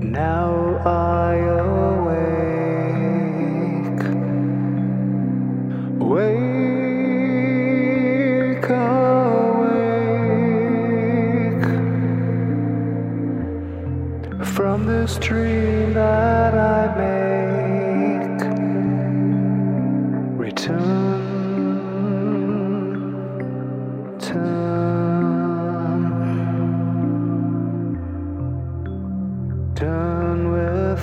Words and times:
Now 0.01 0.81
I 0.83 1.70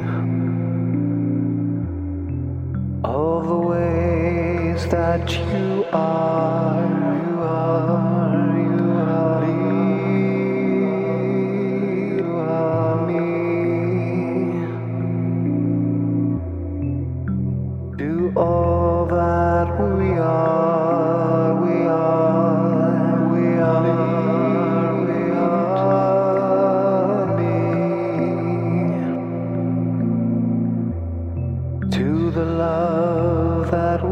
all 3.04 3.42
the 3.42 3.56
ways 3.72 4.88
that 4.88 5.32
you 5.32 5.86
are, 5.94 6.86
you 7.26 7.40
are, 7.42 8.58
you 8.70 8.86
are, 9.14 9.46
you 12.18 12.30
are 12.36 12.98
me. 13.08 13.26
Do 17.98 18.34
all 18.36 18.87
to 33.70 33.72
the 33.72 33.78
love 33.78 34.02
that 34.02 34.07